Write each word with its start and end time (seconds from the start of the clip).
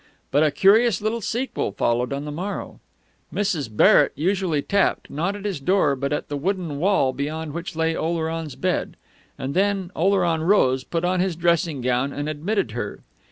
But 0.31 0.41
a 0.41 0.49
curious 0.49 0.99
little 0.99 1.21
sequel 1.21 1.73
followed 1.73 2.11
on 2.11 2.25
the 2.25 2.31
morrow. 2.31 2.79
Mrs. 3.31 3.69
Barrett 3.69 4.11
usually 4.15 4.63
tapped, 4.63 5.11
not 5.11 5.35
at 5.35 5.45
his 5.45 5.59
door, 5.59 5.95
but 5.95 6.11
at 6.11 6.27
the 6.27 6.35
wooden 6.37 6.79
wall 6.79 7.13
beyond 7.13 7.53
which 7.53 7.75
lay 7.75 7.95
Oleron's 7.95 8.55
bed; 8.55 8.97
and 9.37 9.53
then 9.53 9.91
Oleron 9.95 10.41
rose, 10.41 10.83
put 10.83 11.05
on 11.05 11.19
his 11.19 11.35
dressing 11.35 11.81
gown, 11.81 12.11
and 12.13 12.27
admitted 12.27 12.71
her. 12.71 13.01